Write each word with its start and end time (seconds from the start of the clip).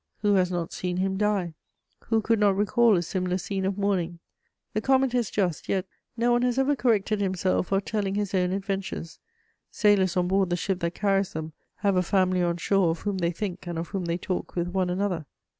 Who 0.23 0.33
has 0.33 0.49
not 0.49 0.73
seen 0.73 0.97
him 0.97 1.15
die? 1.15 1.53
Who 2.07 2.21
could 2.21 2.39
not 2.39 2.55
recall 2.57 2.97
a 2.97 3.03
similar 3.03 3.37
scene 3.37 3.65
of 3.65 3.77
mourning? 3.77 4.17
The 4.73 4.81
comment 4.81 5.13
is 5.13 5.29
just, 5.29 5.69
yet 5.69 5.85
no 6.17 6.31
one 6.31 6.41
has 6.41 6.57
ever 6.57 6.75
corrected 6.75 7.21
himself 7.21 7.71
of 7.71 7.85
telling 7.85 8.15
his 8.15 8.33
own 8.33 8.51
adventures: 8.51 9.19
sailors 9.69 10.17
on 10.17 10.27
board 10.27 10.49
the 10.49 10.55
ship 10.55 10.79
that 10.79 10.95
carries 10.95 11.33
them 11.33 11.53
have 11.75 11.95
a 11.97 12.01
family 12.01 12.41
on 12.41 12.57
shore 12.57 12.89
of 12.89 13.01
whom 13.01 13.19
they 13.19 13.29
think 13.29 13.67
and 13.67 13.77
of 13.77 13.89
whom 13.89 14.05
they 14.05 14.17
talk 14.17 14.55
with 14.55 14.69
one 14.69 14.89
another. 14.89 15.27